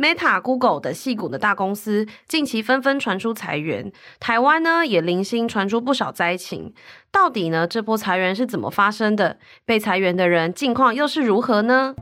[0.00, 6.72] Meta、Google 等系股的大公司近期纷纷传出裁员，台湾呢也零星传出不少灾情。
[7.12, 9.36] 到底呢这波裁员是怎么发生的？
[9.66, 11.94] 被裁员的人近况又是如何呢？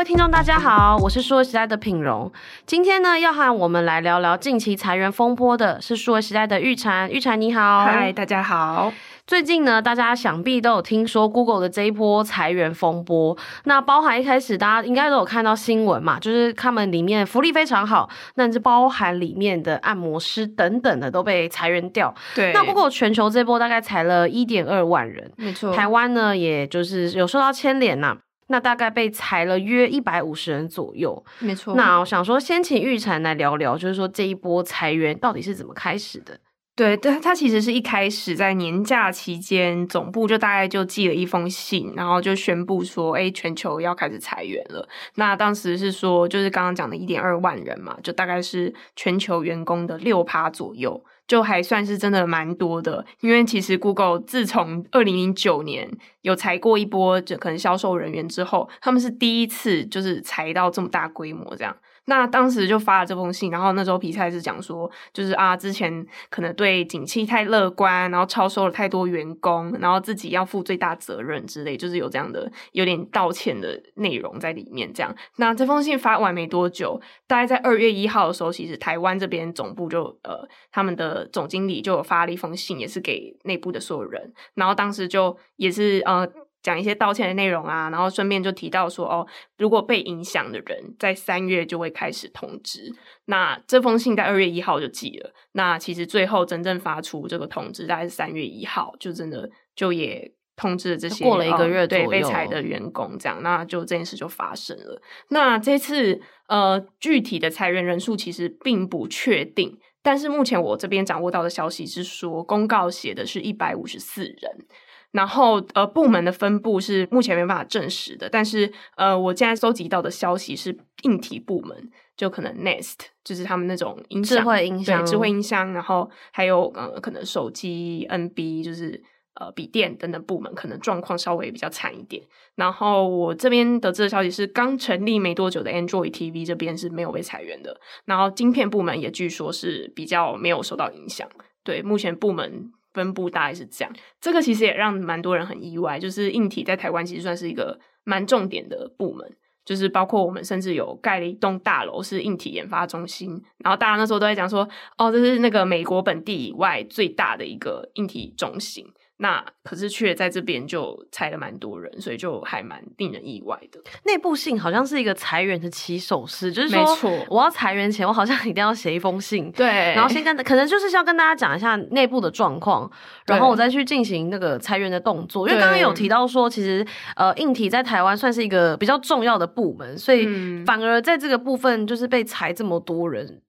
[0.00, 2.32] 位听众，大家好，我是数位时代的品荣。
[2.64, 7.06] 今天呢，要和我们来聊聊近期裁员风波的是数位时代的玉婵。
[7.10, 8.90] 玉婵你好，嗨，大家好。
[9.26, 13.36] 最近呢，大家想必都有听说 Google 的这一波裁员风波。
[13.64, 22.14] 那包含一开始大家应该都有看到新闻嘛，就是他们里面福利非常好，那是包含里面的按摩师等等的都被裁员掉。
[22.34, 25.74] 对，那 Google 全球这波大概裁了一点二万人，没错。
[25.74, 28.16] 台湾呢，也就是有受到牵连呐。
[28.50, 31.76] 那大概被裁了约一百五十人左右，没错。
[31.76, 36.36] 那我想说，先请玉婵来聊聊，就是说这一波裁员到底是怎么开始的？
[36.74, 44.88] 对，对，他其实是一开始在年假期间，总部就大概就寄了一封信，然后就宣布说，哎，全球要开始裁员了。
[45.14, 51.04] 那当时是说，就是刚刚讲的一点二万人嘛，就大概是全球员工的六趴左右。
[51.30, 55.88] 就还算是真的蛮多的，因为其实 Google 自从二零零九年
[56.22, 61.76] 有裁过一波，就可能销售人员之后，他们是第一次就是裁到这么大规模这样。
[62.10, 74.92] 那当时就发了这封信，然后那时候皮菜是讲说，就是啊，之前可能对景气太乐观，然后超收了太多员工，然后自己要负最大责任之类，就是有这样的有点道歉的内容在里面。
[74.92, 86.28] 这样，那这封信发完没多久，大概在二月一号的时候，其实台湾这边总部就呃，他们的总经理就有发了一封信，也是给内部的所有人，然后当时就也是呃。
[86.62, 89.26] 讲一些道歉的内容啊，然后顺便就提到说，哦，
[89.56, 92.92] 如果被影响的人在三月就会开始通知。
[93.26, 95.32] 那这封信在二月一号就寄了。
[95.52, 105.00] 那其实最后真正发出这个通知，大概是三月一号，就真的就也通知了这些过了一个月，对，被裁的员工这样，那就这件事就发生了。
[105.30, 114.66] 那这次呃，具体的裁员人数其实并不确定，但是目前我这边掌握到的消息是说，公告写的是一百五十四人。
[115.12, 122.94] 然后，呃，部门的分布是目前没办法证实的，但是，呃，我现在搜集到的消息是硬体部门，就可能 Nest，
[123.24, 129.02] 就是他们那种音响，智慧音箱，对，智慧音箱，然后还有呃，可能手机 NB，就是
[129.34, 132.22] 呃，笔电等等部门，可能状况稍微比较惨一点。
[132.54, 141.28] 然后我这边得知的消息是，刚成立没多久的 Android TV 这边是没有被裁员的，然后晶片部门也据说是比较没有受到影响。
[141.64, 142.70] 对，目前部门。
[142.92, 154.68] 分布大概是这样，这个其实也让蛮多人很意外，就是硬体在台湾其实算是一个蛮重点的部门，就是包括我们甚至有盖了一栋大楼是硬体研发中心，然后大家那时候都在讲说，
[154.98, 158.84] 哦，这是那个美国本地以外最大的一个硬体中心。
[159.22, 163.78] 那可是却在这边就裁了蛮多人，所以就还蛮令人意外的。
[164.04, 172.90] 内部信好像是一个裁员的起手式，就是说，我要裁员前，我好像一定要写一封信，对，然后先跟可能就是要跟大家讲一下内部的状况，
[173.26, 175.46] 然后我再去进行那个裁员的动作。
[175.46, 180.26] 因为刚刚有提到说，其实呃，硬体在台湾算是一个比较重要的部门，所以
[180.64, 183.42] 反而在这个部分就是被裁这么多人。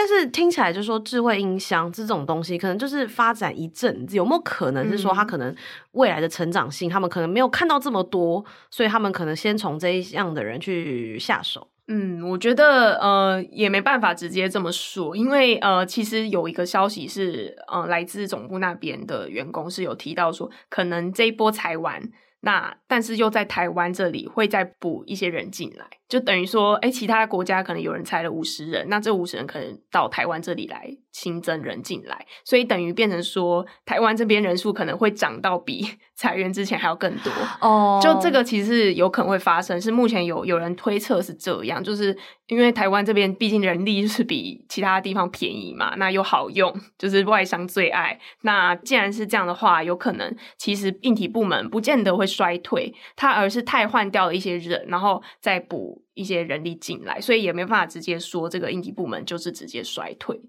[0.00, 5.54] 但是听起来就是说，智慧音箱这种东西，可能就是发展一阵子，有没有可能是说，它可能
[5.92, 11.68] 未来的成长性，他们可能没有看到这么多，所以他们可能先从这一样的人去下手。
[11.88, 22.02] 嗯，我觉得呃也没办法直接这么说，因为呃其实有一个消息是，呃来自总部那边的员工是有提到说，可能这一波裁完，
[22.40, 25.99] 那但是又在台湾这里会再补一些人进来。
[26.10, 37.32] 就等于说，哎，其他国家可能有人裁了五十人，那这五十人可能到台湾这里来新增人进来，所以等于变成说，台湾这边人数可能会涨到比 裁员之前还要更多。
[37.60, 42.14] 哦，就这个其实有可能会发生，是目前有有人推测是这样，就是
[42.48, 48.18] 因为台湾这边毕竟人力就是比其他地方便宜嘛，那又好用，就是外商最爱。
[48.42, 55.99] 那既然是这样的话，有可能其实硬体部门不见得会衰退，它而是汰换掉了一些人，然后再补。
[56.14, 60.40] 一些人力进来，所以也没办法直接说这个应急部门就是直接衰退。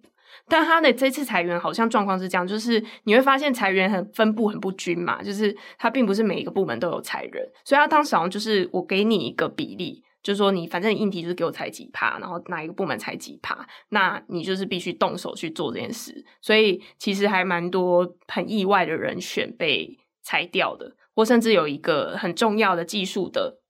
[0.48, 16.25] 但他的这次裁员好像状况是这样，就是你会发现裁员很分布很不均嘛，就是他并不是每一个部门都有裁人，所以他当时好像就是我给你一个比例，就是说你反正你硬体就是给我裁几趴，然后哪一个部门裁几趴，那你就是必须动手去做这件事。
[16.42, 23.61] 所以其实还蛮多很意外的人选被裁掉的，或甚至有一个很重要的技术的。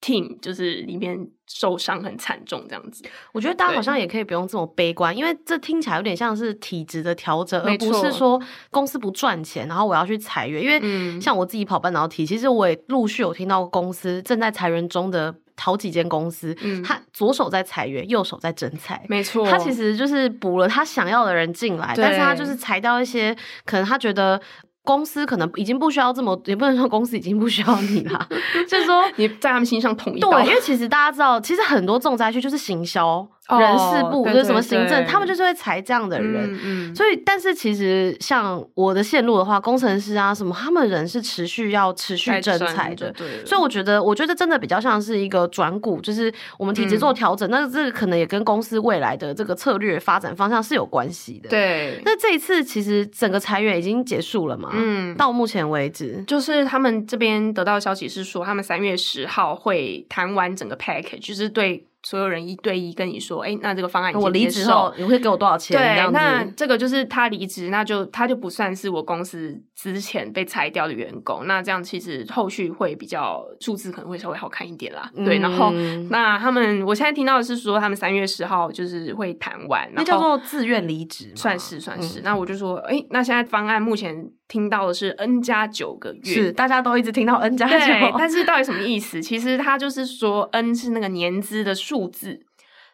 [0.00, 3.04] Team 就是里面受伤很惨重这样子。
[3.32, 10.62] 我觉得大家好像也可以不用这么悲观，因为这听起来有点像是体质的调整，而不是说公司不赚钱，然后我要去裁员。
[10.62, 15.34] 因为像我自己跑半导体，其实我也陆续有听到公司正在裁员中的。
[15.62, 23.36] 好几间公司，嗯，他左手在裁员，右手在整裁，没错，他其实就是补了他想要的人进来，但是他就是裁掉一些，
[23.66, 24.40] 可能他觉得
[24.82, 28.28] 公司可能已经不需要这么，也不能说公司已经不需要你了，
[28.68, 30.20] 就是说你在他们心上统一。
[30.20, 33.26] 对，因为其实大家知道，其实很多重灾区就是行销。
[33.58, 52.00] 人事部就是什么行政，他们就是会裁这样的人，嗯，所以但是其实像我的线路的话，工程师啊什么，他们人是持续要持续征才的，对，所以我觉得，我觉得真的比较像是一个转股，就是我们体制做调整，那这个可能也跟公司未来的这个策略发展方向是有关系的，对。
[52.04, 54.70] 那这一次其实整个裁员已经结束了嘛？
[54.74, 61.86] 嗯，到目前为止，就是他们这边得到的消息是说，他们三月十号会谈完整个 package，就是对。
[62.10, 65.78] 所有人一对一跟你说，哎、欸，那这个方案我离职后你会给我多少钱？
[65.78, 71.46] 对，那这个就是他离职，那就他就不算是我公司之前被裁掉的员工。
[71.46, 75.08] 那这样其实后续会比较数字可能会稍微好看一点啦。
[75.14, 75.70] 嗯、对，然后
[76.10, 82.18] 那他们我现在听到的是说，他们三月十号就是会谈完，那叫做自愿离职，算是算是。
[82.18, 84.32] 嗯、那我就说，哎、欸，那现在方案目前。
[84.50, 89.22] 听到的是 N 加九个月，是大家都一直听到 N 加九，但是到底什么意思？
[89.22, 92.46] 其实他就是说 N 是那个年资的数字，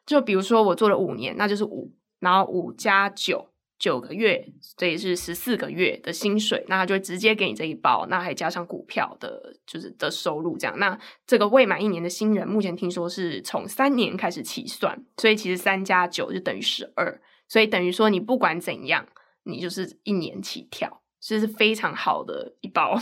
[0.04, 10.78] 就比如说我做了五年，那就是五，然后五加九，九个月，这也是十四个月的薪水，那他就会直接给你这一包，那还加上股票的，就是的收入这样。
[10.78, 19.06] 那这个未满一年的新人，目前听说是从三年开始起算，所以其实三加九就等于十二，所以等于说你不管怎样，
[19.44, 21.02] 你就是一年起跳。
[21.18, 22.96] 这是非常好的一包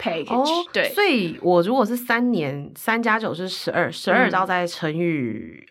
[0.00, 5.00] package，、哦、对，所以我如果是三年，三加九是十二，十二然后再乘以、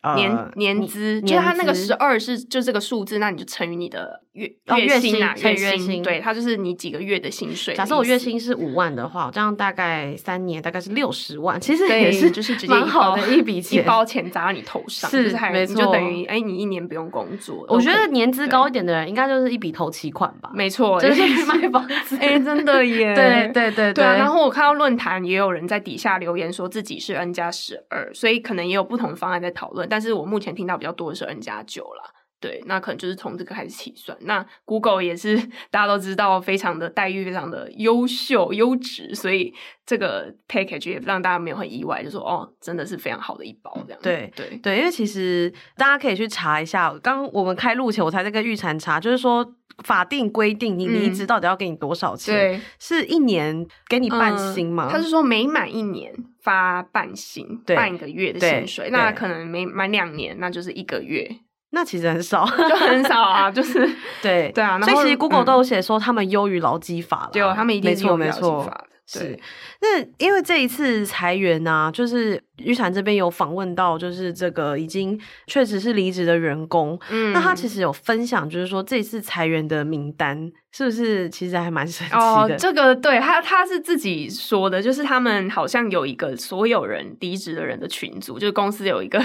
[0.02, 7.78] 嗯呃、年年资，就是他那个十二是就这个数字，那你就乘以你的月月薪啊，月薪，月薪，对，它就是你几个月的薪水的。
[7.78, 17.66] 假设我月薪是五万的话，这样大概三年大概是六十万，其实也是就是蛮好的一笔钱，一包钱砸到你头上，是就是还没错，就等于哎，你一年不用工作。
[17.70, 21.84] 我觉得年资高一点的人，应该就是一笔头期款吧，没错，就是去买房。
[22.20, 23.14] 哎、欸，真的耶！
[23.14, 29.88] 对对对对、然后我看到论坛也有人在底下留言说自己是 N 加十二，所以可能也有不同的方案在讨论。
[29.90, 32.13] 但是我目前听到比较多的是 N 加九啦。
[32.44, 34.18] 对，那可能就是从这个开始起算。
[34.24, 35.38] 那 Google 也是
[35.72, 39.54] 大家都知道，非常的待遇非常的优秀优质，所以
[39.86, 44.00] 这个 package 也让大家没有很意外，就说哦，真的是非常好的一包这样。
[44.04, 49.56] 对对对，因为其实大家可以去查一下，刚我们开录前我才在跟玉婵查，就是说
[49.86, 52.36] 法定规定你离职到底要给你多少钱？
[52.36, 54.90] 嗯、对，是一年给你半薪吗？
[54.90, 58.90] 嗯、他是说每满一年发半薪，半个月的薪水。
[58.90, 61.38] 那可能每满两年，那就是一个月。
[61.74, 63.90] 那其实很少， 就很少啊， 就是
[64.22, 64.80] 对对啊。
[64.82, 68.88] 所以其实 Google 都有写说他们优于劳基法了，对，他们一定是优于劳基法的。
[69.06, 69.38] 是，
[69.82, 80.50] 那因为这一次裁员呢、啊，就是玉产这边有访问到，就是这个已经确实是离职的员工，嗯，那他其实有分享，就是说这次裁员的名单。
[80.76, 82.20] 是不是其实还蛮神奇的？
[82.20, 89.24] 哦，这个对他他是自己说的，就是他们好像有一个所有人离职的人的群组，就是公司有一个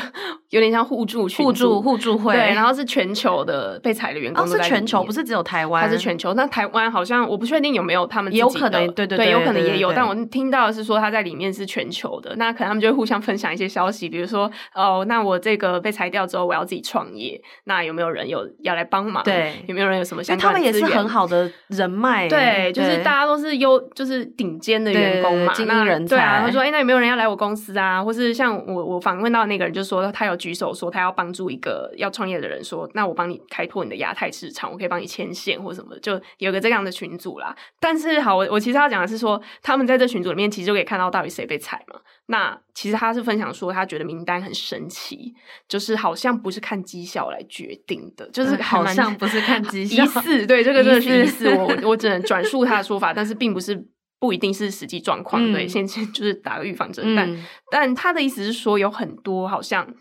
[0.50, 6.34] 有点像互助群互助互助会，对，然后是全球的被裁的员工都在，哦，是全球，不是只有台湾，它是全球。
[6.34, 9.90] 那台湾好像我不确定有没有他们有可能，对对对，对，有可能也有。
[9.94, 19.24] 但我听到的是说他在里面是全球的，那可能他们就会互相分享一些消息，比如说哦，那我这个被裁掉之后，我要自己创业，那有没有人有要来帮忙？
[19.24, 20.52] 对，有没有人有什么相关的？
[20.52, 21.37] 他们也是很好的。
[21.68, 26.16] 人脉对，就是大家都是优，就是顶尖的员工嘛，精英人才。
[26.16, 28.02] 对啊，他说：“哎、欸，那有没有人要来我公司啊？
[28.02, 37.54] 或是像我，我访问到那个人，就说他有举手说他要帮助一个要创业的人说，说那我帮你开拓你的亚太市场，我可以帮你牵线或什么，就有个这样的群组啦。
[37.80, 42.00] 但是好，我我其实要讲的是说，他们在这群组里面其实就可以看到到底谁被踩嘛。
[42.31, 45.35] 那其实他是分享说，他觉得名单很神奇，
[45.67, 53.82] 就是好像不是看绩效来决定的，就是好像不是看绩效，疑似对这个 真的是疑似，我我只能转述他的说法，但是并不是
[54.20, 55.53] 不一定是实际状况。
[55.53, 57.39] 对，先先就是打个预防针，嗯、但
[57.70, 59.94] 但他的意思是说，有很多好像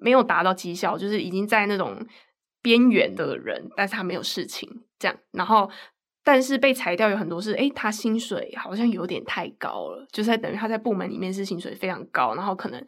[0.00, 2.06] 没有达到绩效，就是已经在那种
[2.62, 4.70] 边缘的人，但是他没有事情
[5.00, 5.68] 这样，然后。
[6.24, 12.86] 但是被裁掉有很多是，诶，他薪水好像有点太高了，就是等于他在部门里面是薪水非常高，然后可能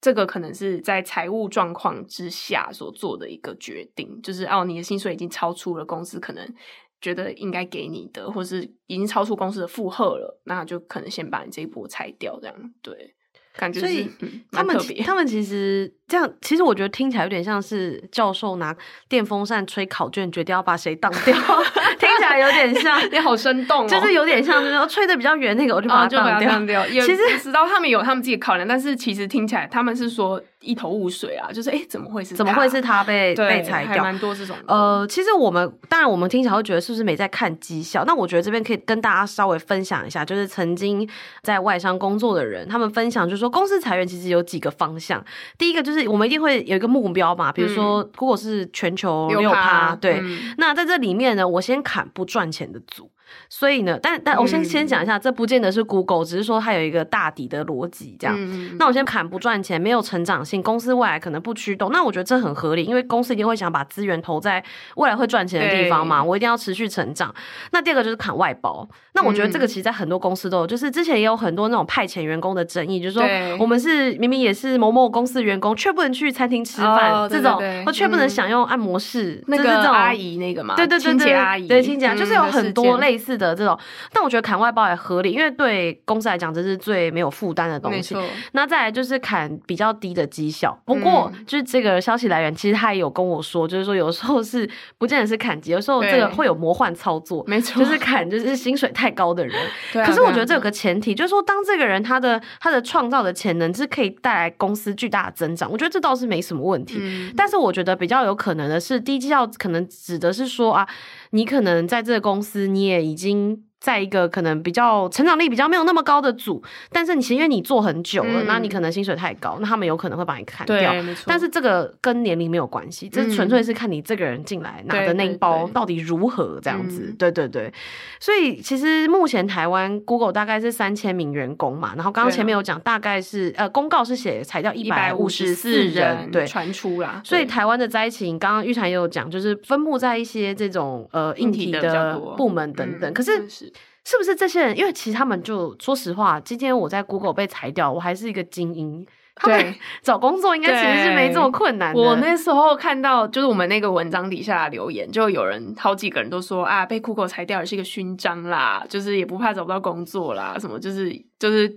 [0.00, 6.54] 这个可能是在财务状况之下所做的一个决定，就是哦，你的薪水已经超出了公司可能
[7.00, 13.14] 觉得应该给你的，或是已经超出公司的负荷了，那就可能先把你这一波裁掉，这样对。
[13.52, 18.74] 感觉所以、嗯、他们他们其实这样，其实我觉得听起来有点像是教授拿
[19.08, 21.32] 电风扇吹考卷，决定要把谁当掉，
[21.98, 26.82] 听起来有点像， 你好生动、哦，就是有点像，就是说吹的比较远那个，我就把它当掉。
[26.82, 30.42] 哦、掉其实知道他们有他们自己考量，但是其实听起来他们是说。
[30.62, 34.04] 一头雾水啊，就是哎、欸，怎么会是怎么会是他被被裁掉？
[34.04, 34.54] 蛮多这种。
[34.66, 38.04] 呃，其实我们当然我们听起来会觉得是不是没在看绩效？
[38.04, 41.08] 那我觉得这边可以跟大家稍微分享一下，就是曾经
[41.42, 45.24] 在外商工作的人，他们分享就是说，公司裁员其实有几个方向。
[45.56, 53.10] 第一个就是我们一定会有一个目标嘛，比如说如果是全球六趴，对、嗯，那在这里面呢，我先砍不赚钱的组。
[53.48, 58.76] 所以呢，但但我先先讲一下、嗯，这不见得是 Google，只是说它有一个大底的逻辑这样、嗯。
[58.78, 61.90] 那我先砍不赚钱，没有成长性，公司未来可能不驱动。
[61.92, 64.62] 那我觉得这很合理，因为公司一定会想把资源投在
[64.96, 66.22] 未来会赚钱的地方嘛。
[66.22, 67.34] 我一定要持续成长。
[67.72, 68.88] 那第二个就是砍外包。
[69.14, 73.24] 那我觉得这个其实在很多公司都有，就是之前也有很多那种派遣员工的争议，就是说
[73.58, 83.78] 我们是明明也是某某公司员工，却不能去餐厅吃饭、哦，这种，或却不能享用按摩室，那个阿姨那个嘛，对对对对，阿姨，对清洁、嗯，就是有很多类似的这种。
[84.12, 88.16] 但我觉得砍外包也合理，因为对公司来讲这是最没有负担的东西。
[88.52, 90.76] 那再来就是砍比较低的绩效。
[90.86, 99.54] 不过就是这个消息来源，其实他也有跟我说，就是说有时候是不见得是砍级，有时候这个会有魔幻操作，没错，就是砍就是薪水太高的人。
[99.92, 106.98] 对啊，可是我觉得这有个前提，就是说当这个人他的他的创造的潜能是可以带来公司巨大的增长，我觉得这倒是没什么问题。
[107.00, 110.86] 嗯，但是我觉得比较有可能的是低绩效，可能指的是说啊，
[111.30, 113.69] 你可能在这个公司你也已经。
[113.80, 120.94] 在一个可能比较成长力比较没有那么高的组，但是你因为你做很久了，嗯，那你可能薪水太高，那他们有可能会把你砍掉。
[121.24, 127.14] 但是这个跟年龄没有关系，这纯粹是看你这个人进来拿的那一包到底如何这样子。
[127.18, 127.72] 对对对，
[128.20, 137.22] 所以其实目前台湾 Google 大概是三千名员工嘛，然后刚刚前面有讲，大概是呃公告是写裁掉一百五十四人，对，传出啦。
[137.24, 143.69] 所以台湾的灾情，刚刚玉婵也有讲，就是分布在一些这种呃硬体的部门等等，嗯，可是。
[144.04, 144.76] 是不是这些人？
[144.76, 149.06] 因为其实他们就说实话，今天我在 Google 被裁掉，我还是一个精英。
[149.42, 152.00] 对， 找工作应该其实是没这么困难的。
[152.00, 161.68] 我那时候看到，就是我们那个文章底下留言，就有人好几个人都说啊，被 Google 裁掉也是一个勋章啦，就是也不怕找不到工作啦，什么就是就是，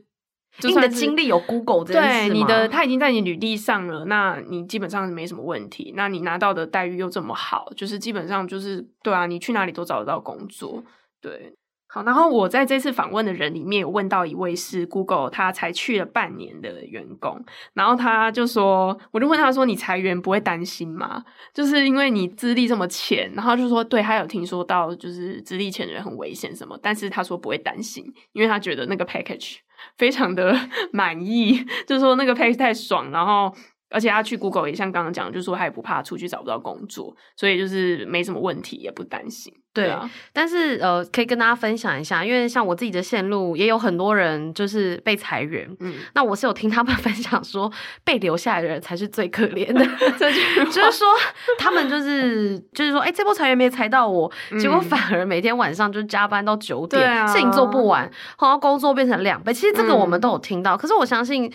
[0.60, 5.94] 就你的经历有 Google 这件事对你的，他已经在你履历上了，那你基本上没什么问题。
[5.96, 10.84] 那你拿到的待遇又这么好，就是基本上就是对啊，你去哪里都找得到工作，
[11.22, 11.54] 对。
[11.94, 17.46] 好，然后我在这次访问的人里面有问到一位是 Google，他才去了半年的员工，
[17.76, 21.24] 然后他就说，我就问他说，你裁员不会担心吗？
[21.54, 29.58] 就是因为你资历这么浅，然后就说，对，他有听说到就是资历浅的人很危险什么，但是他说不会担心，因为他觉得那个 package
[29.96, 30.58] 非常的
[30.92, 33.56] 满意，就是说那个 package 太爽，然后。
[33.94, 39.54] 而且他去 Google 也像刚刚讲，就是说他也不怕出去找不到工作，所以就是没什么问题，也不担心。
[39.72, 47.72] 对啊，但是呃，可以跟大家分享一下，因为像我自己的线路也有很多人就是被裁员，嗯，那我是有听他们 分享说，
[48.04, 49.84] 被留下来的人才是最可怜的，
[50.20, 51.08] 这句就是说
[51.58, 58.04] 他们就是就是说，哎、欸，这波裁员没裁到我，结果反而每天晚上就加班到九点，嗯、事情做不完，
[58.40, 59.52] 然后工作变成两倍。
[59.52, 61.52] 其实这个我们都有听到，嗯、可是我相信。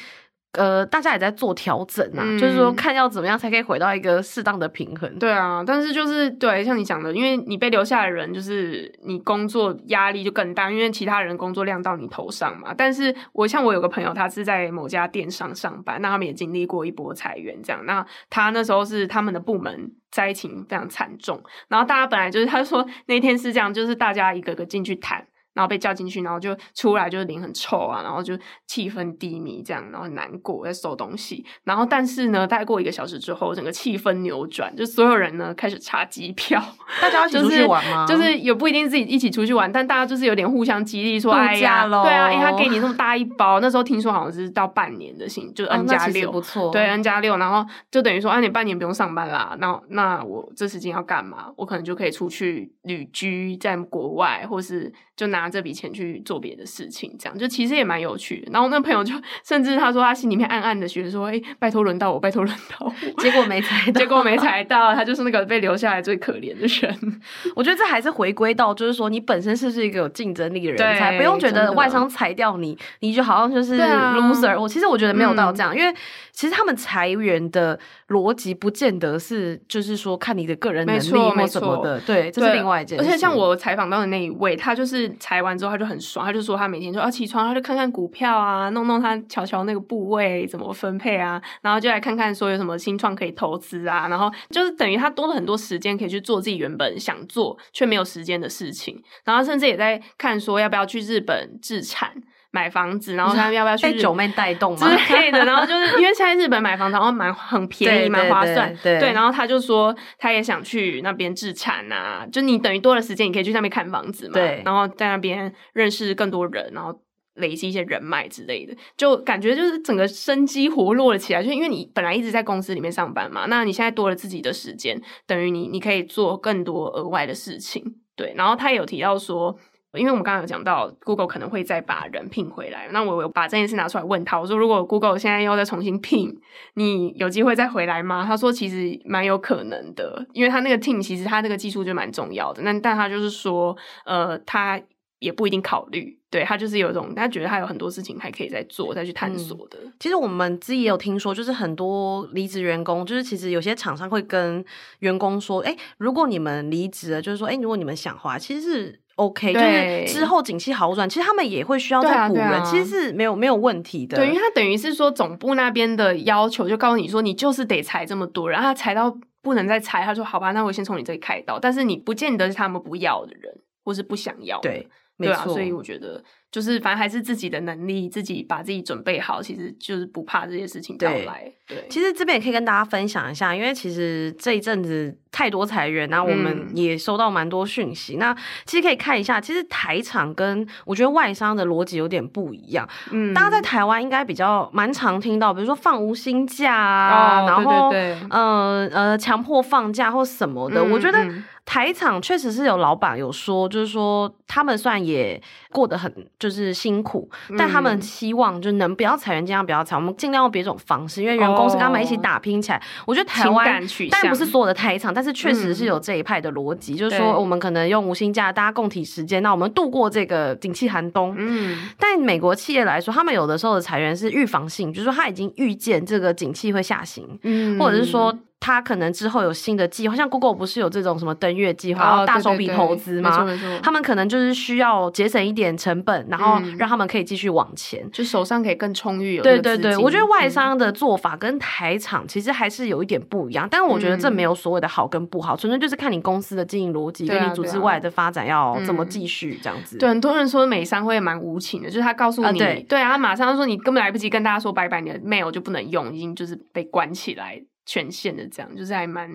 [0.58, 5.18] 呃，大家也在做调整啊、嗯，就是说看要怎么样才可以回到一个适当的平衡。
[5.20, 12.74] 对啊，但是就是对，像你讲的，因为你被留下的人，就是你工作压力就更大，因为其他人工作量到你头上嘛。
[12.76, 17.86] 但是我像我有个朋友，他是在某家电商上班，那他们也经历过一波裁员，这样。
[17.86, 25.24] 那他那时候是他们的部门灾情非常惨重，然后大家本来就是他说那天是这样，就是大家一个个进去谈。
[25.58, 28.38] 然后被叫进去，然后就出来，就是脸很臭啊，然后就
[28.68, 31.44] 气氛低迷，这样，然后很难过，在收东西。
[31.64, 36.62] 然后，但是呢，大概过一个小时之后，整个气氛扭转，就所有人呢开始查机票，
[37.02, 38.06] 大家一起 出去玩吗？
[38.06, 51.52] 就是、就是、也不一定自己一起出去玩，但大家就是有点互相激励，说哎呀，对啊，因为他给你那么大一包，那时候听说好像是到半年的薪，就 N 加六，不错，对 N 加六，然后就等于说，哎、啊，你半年不用上班啦，那那我这时间要干嘛？
[51.56, 54.92] 我可能就可以出去旅居在国外，或是。
[55.18, 58.50] 就拿这笔钱去做别的事情，这样就其实也蛮有趣的。
[58.52, 59.14] 然后那朋友就
[59.44, 62.92] 甚至他说他心里面暗暗的觉得说：“哎、欸，拜托轮到我，拜托轮到我。
[63.22, 67.20] ”结果没裁到，结果没裁到，他就是那个被留下来最可怜的人。
[67.54, 74.58] 我觉得这还是回归到，就是说你本身是不是一个有竞争力的人才，不用觉得外商裁掉你，你就好像就是 loser、啊。
[74.58, 75.94] 我其实我觉得没有到这样，嗯、因为
[76.32, 77.78] 其实他们裁员的
[78.08, 83.04] 逻辑不见得是就是说看你的个人能力或什么的，对，这是另外一件事。
[83.04, 85.08] 而且像我采访到的那一位，他就是。
[85.28, 102.10] 裁完之后他就很爽，他就说他每天就要起床，他就看看股票啊，弄弄他瞧瞧那个部位怎么分配啊，然后就来看看说有什么新创可以投资啊，然后就是等于他多了很多时间可以去做自己原本想做却没有时间的事情，然后甚至也在看说要不要去日本置产。
[102.50, 104.96] 买房子，然后他要不要去被九妹带动嘛？
[104.96, 108.74] 之类的，然后就是因为现在日本买房子，然后蛮很便宜，蛮划算。
[108.82, 114.32] 对，然后他就说他也想去那边置产啊，就你等于多了时间，你可以去那边看房子嘛。
[114.32, 116.98] 对，然后在那边认识更多人，然后
[117.34, 121.42] 累积一些人脉之类的，就感觉就是整个生机活络了起来。
[121.42, 127.84] 就因为你本来一直在公司里面上班嘛，那你现在多了自己的时间，等于你你可以做更多额外的事情。
[128.16, 129.54] 对，然后他也有提到说。
[129.94, 136.38] 因为我们刚刚有讲到，Google 可能会再把人聘回来，那我有把这件事拿出来问他，我说如果 Google 现在又再重新聘，
[136.74, 138.22] 你有机会再回来吗？
[138.26, 144.78] 他说其实蛮有可能的，因为他那个 team 其实他那个技术就蛮重要的，那但他就是说，呃，他
[145.20, 149.78] 也不一定考虑，对，他就是有一种他觉得他有很多事情还可以再做，再去探索的。
[149.82, 154.62] 嗯，其实我们自己也有听说，就是很多离职员工，就是其实有些厂商会跟
[154.98, 159.00] 员工说，哎，如果你们离职了，就是说，哎，如果你们想花，其实是。
[159.18, 164.16] OK，就是之后景气好转，其实他们也会需要再补人，啊啊、其实是没有没有问题的。
[164.16, 171.58] 对，因为他等于是说总部那边的要求，就告诉你说你就是得裁这么多，然后他裁到不能再裁，他说好吧，那我先从你这里开刀。
[171.58, 173.52] 但是你不见得是他们不要的人，
[173.84, 174.70] 或是不想要的。
[174.70, 176.22] 对，对啊，所以我觉得。
[176.50, 181.52] 就是反正还是自己的能力，自己把自己准备好，其实就是不怕这些事情到来。
[181.66, 188.16] 对，对，其实这边也可以跟大家分享一下，因为其实这一阵子太多裁员，然后我们也收到蛮多讯息。
[188.16, 192.88] 嗯、那其实可以看一下，其实台厂跟我觉得外商的逻辑有点不一样。
[193.10, 200.80] 嗯，大家在台湾应该比较蛮常听到，比如说放无薪假啊，哦、然后对对对呃呃强迫放假或什么的。
[200.80, 201.18] 嗯、我觉得
[201.66, 205.38] 台厂确实是有老板有说，就是说他们算也
[205.72, 206.12] 过得很。
[206.38, 209.96] 就是辛苦，但他们希望就能不要裁员，尽量不要裁。
[209.96, 212.80] 我们尽量用别种方式，因为员工是跟他们一起打拼起来。
[213.06, 221.34] 我觉得台湾但不是所有的台厂，但是确实是有这一派的逻辑，就是说我们可能用无薪假，大家共体时间，那我们度过这个景气寒冬。
[221.36, 228.38] 嗯，但美国企业来说，他们有的时候的裁员是预防性，就是说他已经预见这个景气会下行，嗯，或者是说。
[228.60, 233.46] 他可能之后有新的计划，像 Google 不是有这种什么登月计划，然后大手笔投资吗？
[233.82, 239.40] 他们可能就是需要节省一点成本，然后让他们可以继续往前，就手上可以更充裕。
[239.40, 249.96] 对对对，我觉得外商的做法跟台厂其实还是有一点不一样，但是我觉得这没有所谓的好跟不好，纯粹就是看你公司的经营逻辑跟你组织外的发展要怎么继续这样子。
[249.98, 257.62] 对，很多人说美商会蛮无情的，就是他告诉你，对啊，他马上说你根本来不及跟大家说拜拜，你的 mail 就不能用，已经就是被关起来。
[257.88, 259.26] 权限的这样，就是还蛮，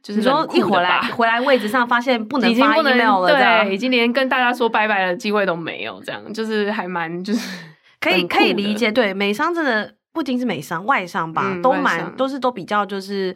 [0.00, 3.26] 就是说一回来回来位置上发现不能发 email 了，
[3.64, 7.48] 对，已经连跟大家说拜拜的机会都没有，这样就是还蛮就是
[8.00, 13.34] 可以可以理解，对，美商真的不仅是美商，外商吧，嗯、都蛮都是都比较就是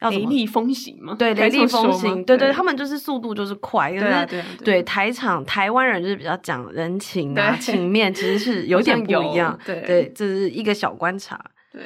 [0.00, 11.80] 要雷厉风行嘛，对，雷厉风行，对对，他们就是速度就是快，对对对，对台场台湾人就是比较讲人情啊情面，其实是有 点不一样，对对，这是一个小观察，对。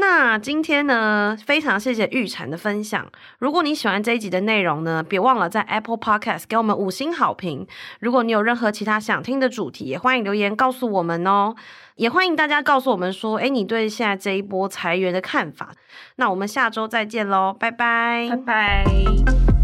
[0.00, 3.06] 那今天呢，非常谢谢玉婵的分享。
[3.38, 7.66] 如果你喜欢这一集的内容呢，别忘了在 Apple Podcast 给我们五星好评。
[8.00, 11.54] 如果你有任何其他想听的主题，也欢迎留言告诉我们哦。
[11.96, 15.72] 也欢迎大家告诉我们说，诶，你对现在这一波裁员的看法。
[16.16, 19.59] 那我们下周再见喽，拜拜，拜拜。